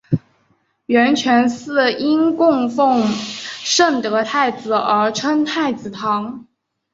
[0.87, 6.47] 圆泉寺因供奉圣德太子而称太子堂。